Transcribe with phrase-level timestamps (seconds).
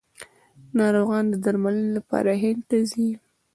[0.77, 3.09] ناروغان د درملنې لپاره هند ته ځي.